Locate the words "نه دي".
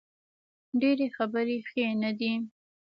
2.01-2.33